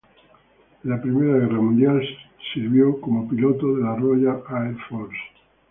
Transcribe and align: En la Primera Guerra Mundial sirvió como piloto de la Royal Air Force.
En 0.83 0.89
la 0.89 0.99
Primera 0.99 1.37
Guerra 1.37 1.61
Mundial 1.61 2.01
sirvió 2.55 2.99
como 3.01 3.29
piloto 3.29 3.75
de 3.77 3.83
la 3.83 3.95
Royal 3.97 4.41
Air 4.51 4.75
Force. 4.89 5.13